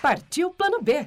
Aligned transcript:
Partiu 0.00 0.48
Plano 0.48 0.80
B. 0.80 1.06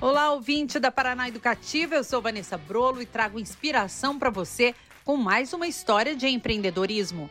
Olá, 0.00 0.32
ouvinte 0.32 0.80
da 0.80 0.90
Paraná 0.90 1.28
Educativa. 1.28 1.94
Eu 1.94 2.02
sou 2.02 2.20
Vanessa 2.20 2.58
Brolo 2.58 3.00
e 3.00 3.06
trago 3.06 3.38
inspiração 3.38 4.18
para 4.18 4.30
você 4.30 4.74
com 5.04 5.16
mais 5.16 5.52
uma 5.52 5.68
história 5.68 6.16
de 6.16 6.26
empreendedorismo. 6.26 7.30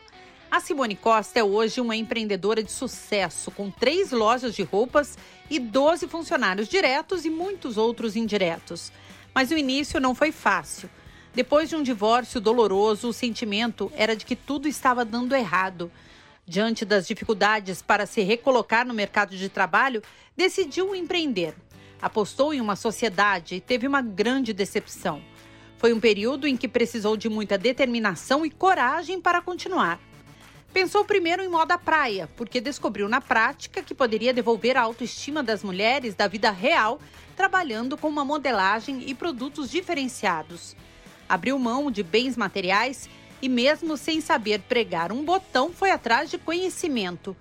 A 0.50 0.58
Simone 0.58 0.96
Costa 0.96 1.38
é 1.38 1.44
hoje 1.44 1.82
uma 1.82 1.94
empreendedora 1.94 2.62
de 2.62 2.72
sucesso, 2.72 3.50
com 3.50 3.70
três 3.70 4.10
lojas 4.10 4.54
de 4.54 4.62
roupas 4.62 5.18
e 5.50 5.58
12 5.58 6.08
funcionários 6.08 6.66
diretos 6.66 7.26
e 7.26 7.30
muitos 7.30 7.76
outros 7.76 8.16
indiretos. 8.16 8.90
Mas 9.34 9.50
o 9.50 9.56
início 9.58 10.00
não 10.00 10.14
foi 10.14 10.32
fácil. 10.32 10.88
Depois 11.34 11.68
de 11.68 11.76
um 11.76 11.82
divórcio 11.82 12.40
doloroso, 12.40 13.08
o 13.10 13.12
sentimento 13.12 13.92
era 13.94 14.16
de 14.16 14.24
que 14.24 14.34
tudo 14.34 14.66
estava 14.66 15.04
dando 15.04 15.36
errado. 15.36 15.92
Diante 16.48 16.86
das 16.86 17.06
dificuldades 17.06 17.82
para 17.82 18.06
se 18.06 18.22
recolocar 18.22 18.86
no 18.86 18.94
mercado 18.94 19.36
de 19.36 19.50
trabalho, 19.50 20.02
decidiu 20.34 20.94
empreender. 20.94 21.54
Apostou 22.00 22.54
em 22.54 22.60
uma 22.60 22.74
sociedade 22.74 23.56
e 23.56 23.60
teve 23.60 23.86
uma 23.86 24.00
grande 24.00 24.54
decepção. 24.54 25.22
Foi 25.76 25.92
um 25.92 26.00
período 26.00 26.46
em 26.46 26.56
que 26.56 26.66
precisou 26.66 27.18
de 27.18 27.28
muita 27.28 27.58
determinação 27.58 28.46
e 28.46 28.50
coragem 28.50 29.20
para 29.20 29.42
continuar. 29.42 30.00
Pensou 30.72 31.04
primeiro 31.04 31.42
em 31.42 31.48
moda 31.48 31.76
praia, 31.76 32.30
porque 32.34 32.62
descobriu 32.62 33.10
na 33.10 33.20
prática 33.20 33.82
que 33.82 33.94
poderia 33.94 34.32
devolver 34.32 34.74
a 34.78 34.82
autoestima 34.82 35.42
das 35.42 35.62
mulheres 35.62 36.14
da 36.14 36.26
vida 36.26 36.50
real, 36.50 36.98
trabalhando 37.36 37.94
com 37.94 38.08
uma 38.08 38.24
modelagem 38.24 39.02
e 39.06 39.14
produtos 39.14 39.70
diferenciados. 39.70 40.74
Abriu 41.28 41.58
mão 41.58 41.90
de 41.90 42.02
bens 42.02 42.38
materiais 42.38 43.06
e, 43.40 43.48
mesmo 43.48 43.96
sem 43.96 44.20
saber 44.20 44.60
pregar 44.62 45.12
um 45.12 45.24
botão, 45.24 45.72
foi 45.72 45.90
atrás 45.90 46.30
de 46.30 46.38
conhecimento. 46.38 47.36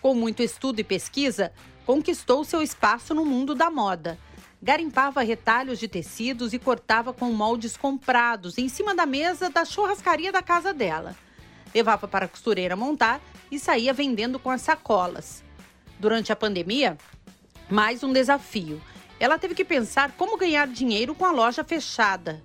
Com 0.00 0.14
muito 0.14 0.42
estudo 0.42 0.80
e 0.80 0.84
pesquisa, 0.84 1.52
conquistou 1.84 2.44
seu 2.44 2.62
espaço 2.62 3.14
no 3.14 3.24
mundo 3.24 3.54
da 3.54 3.70
moda. 3.70 4.18
Garimpava 4.62 5.22
retalhos 5.22 5.78
de 5.78 5.88
tecidos 5.88 6.52
e 6.52 6.58
cortava 6.58 7.12
com 7.12 7.32
moldes 7.32 7.76
comprados 7.76 8.58
em 8.58 8.68
cima 8.68 8.94
da 8.94 9.06
mesa 9.06 9.48
da 9.48 9.64
churrascaria 9.64 10.32
da 10.32 10.42
casa 10.42 10.74
dela. 10.74 11.16
Levava 11.74 12.08
para 12.08 12.24
a 12.24 12.28
costureira 12.28 12.74
montar 12.74 13.20
e 13.50 13.58
saía 13.58 13.92
vendendo 13.92 14.38
com 14.38 14.50
as 14.50 14.62
sacolas. 14.62 15.44
Durante 15.98 16.32
a 16.32 16.36
pandemia, 16.36 16.98
mais 17.70 18.02
um 18.02 18.12
desafio. 18.12 18.80
Ela 19.20 19.38
teve 19.38 19.54
que 19.54 19.64
pensar 19.64 20.12
como 20.12 20.36
ganhar 20.36 20.66
dinheiro 20.68 21.14
com 21.14 21.24
a 21.24 21.32
loja 21.32 21.64
fechada. 21.64 22.42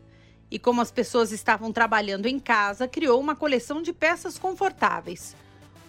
E 0.54 0.60
como 0.60 0.82
as 0.82 0.92
pessoas 0.92 1.32
estavam 1.32 1.72
trabalhando 1.72 2.28
em 2.28 2.38
casa, 2.38 2.88
criou 2.88 3.20
uma 3.20 3.36
coleção 3.36 3.82
de 3.82 3.92
peças 3.92 4.38
confortáveis. 4.38 5.36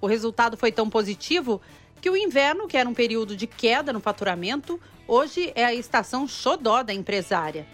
O 0.01 0.07
resultado 0.07 0.57
foi 0.57 0.73
tão 0.73 0.89
positivo 0.89 1.61
que 2.01 2.09
o 2.09 2.17
inverno, 2.17 2.67
que 2.67 2.79
era 2.79 2.89
um 2.89 2.95
período 2.95 3.37
de 3.37 3.47
queda 3.47 3.93
no 3.93 4.01
faturamento, 4.01 4.81
hoje 5.07 5.53
é 5.55 5.67
a 5.67 5.75
estação 5.75 6.27
xodó 6.27 6.83
da 6.83 6.95
empresária. 6.95 7.67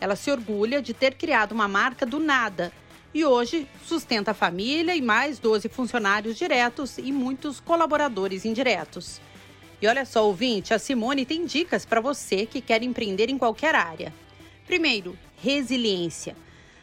Ela 0.00 0.14
se 0.14 0.30
orgulha 0.30 0.80
de 0.80 0.94
ter 0.94 1.16
criado 1.16 1.50
uma 1.50 1.66
marca 1.66 2.06
do 2.06 2.20
nada 2.20 2.72
e 3.12 3.24
hoje 3.24 3.66
sustenta 3.84 4.30
a 4.30 4.34
família 4.34 4.94
e 4.94 5.02
mais 5.02 5.40
12 5.40 5.68
funcionários 5.68 6.36
diretos 6.36 6.96
e 6.96 7.10
muitos 7.10 7.58
colaboradores 7.58 8.44
indiretos. 8.44 9.20
E 9.82 9.88
olha 9.88 10.04
só, 10.04 10.24
ouvinte, 10.24 10.72
a 10.72 10.78
Simone 10.78 11.26
tem 11.26 11.44
dicas 11.44 11.84
para 11.84 12.00
você 12.00 12.46
que 12.46 12.60
quer 12.60 12.84
empreender 12.84 13.28
em 13.28 13.36
qualquer 13.36 13.74
área. 13.74 14.14
Primeiro, 14.64 15.18
resiliência. 15.46 16.36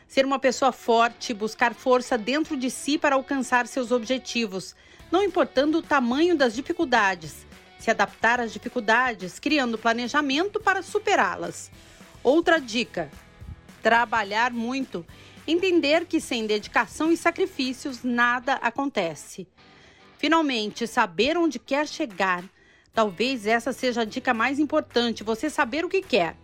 Ser 0.08 0.25
uma 0.25 0.39
pessoa 0.39 0.72
forte, 0.72 1.33
buscar 1.33 1.73
força 1.73 2.17
dentro 2.17 2.56
de 2.56 2.69
si 2.69 2.97
para 2.97 3.16
alcançar 3.16 3.67
seus 3.67 3.92
objetivos, 3.92 4.73
não 5.11 5.22
importando 5.22 5.80
o 5.80 5.81
tamanho 5.81 6.38
das 6.38 6.56
dificuldades. 6.56 7.45
Se 7.78 7.91
adaptar 7.91 8.39
às 8.39 8.53
dificuldades, 8.53 9.38
criando 9.38 9.78
planejamento 9.78 10.61
para 10.61 10.81
superá-las. 10.81 11.69
Outra 12.23 12.57
dica: 12.57 13.12
trabalhar 13.81 14.53
muito. 14.53 15.06
Entender 15.46 16.06
que 16.06 16.22
sem 16.22 16.47
dedicação 16.47 17.12
e 17.12 17.18
sacrifícios 17.18 18.02
nada 18.02 18.53
acontece. 18.53 19.46
Finalmente, 20.18 20.88
saber 20.88 21.38
onde 21.38 21.59
quer 21.59 21.85
chegar. 21.85 22.46
Talvez 22.94 23.46
essa 23.46 23.73
seja 23.73 24.03
a 24.03 24.06
dica 24.06 24.34
mais 24.34 24.57
importante: 24.57 25.22
você 25.22 25.50
saber 25.50 25.84
o 25.84 25.90
que 25.90 26.02
quer. 26.02 26.38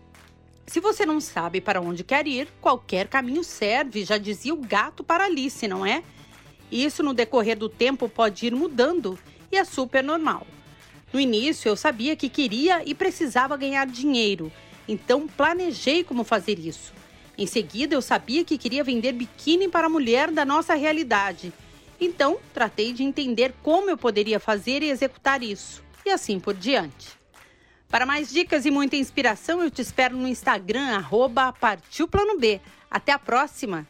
Se 0.69 0.79
você 0.79 1.03
não 1.03 1.19
sabe 1.19 1.59
para 1.59 1.81
onde 1.81 2.03
quer 2.03 2.27
ir, 2.27 2.47
qualquer 2.61 3.07
caminho 3.07 3.43
serve, 3.43 4.05
já 4.05 4.19
dizia 4.19 4.53
o 4.53 4.57
gato 4.57 5.03
para 5.03 5.25
Alice, 5.25 5.67
não 5.67 5.83
é? 5.83 6.03
Isso 6.71 7.01
no 7.01 7.11
decorrer 7.11 7.57
do 7.57 7.67
tempo 7.67 8.07
pode 8.07 8.45
ir 8.45 8.53
mudando 8.53 9.17
e 9.51 9.57
é 9.57 9.65
super 9.65 10.03
normal. 10.03 10.45
No 11.11 11.19
início 11.19 11.69
eu 11.69 11.75
sabia 11.75 12.15
que 12.15 12.29
queria 12.29 12.83
e 12.85 12.93
precisava 12.93 13.57
ganhar 13.57 13.87
dinheiro, 13.87 14.51
então 14.87 15.27
planejei 15.27 16.03
como 16.03 16.23
fazer 16.23 16.59
isso. 16.59 16.93
Em 17.35 17.47
seguida 17.47 17.95
eu 17.95 18.01
sabia 18.01 18.45
que 18.45 18.55
queria 18.55 18.83
vender 18.83 19.13
biquíni 19.13 19.67
para 19.67 19.87
a 19.87 19.89
mulher 19.89 20.29
da 20.29 20.45
nossa 20.45 20.75
realidade. 20.75 21.51
Então 21.99 22.37
tratei 22.53 22.93
de 22.93 23.01
entender 23.01 23.55
como 23.63 23.89
eu 23.89 23.97
poderia 23.97 24.39
fazer 24.39 24.83
e 24.83 24.91
executar 24.91 25.41
isso, 25.41 25.83
e 26.05 26.11
assim 26.11 26.39
por 26.39 26.53
diante. 26.53 27.18
Para 27.89 28.05
mais 28.05 28.29
dicas 28.29 28.67
e 28.67 28.71
muita 28.71 28.95
inspiração, 28.95 29.63
eu 29.63 29.71
te 29.71 29.81
espero 29.81 30.15
no 30.15 30.27
Instagram, 30.27 30.95
arroba 30.95 31.51
Partiu 31.51 32.07
Plano 32.07 32.37
B. 32.37 32.61
Até 32.89 33.11
a 33.11 33.17
próxima! 33.17 33.87